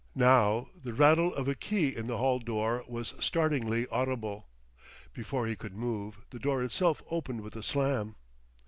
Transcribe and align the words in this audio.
Now 0.15 0.67
the 0.83 0.95
rattle 0.95 1.31
of 1.35 1.47
a 1.47 1.53
key 1.53 1.95
in 1.95 2.07
the 2.07 2.17
hall 2.17 2.39
door 2.39 2.83
was 2.87 3.13
startlingly 3.19 3.85
audible. 3.89 4.47
Before 5.13 5.45
he 5.45 5.55
could 5.55 5.75
move, 5.75 6.21
the 6.31 6.39
door 6.39 6.63
itself 6.63 7.03
opened 7.11 7.41
with 7.41 7.55
a 7.55 7.61
slam. 7.61 8.15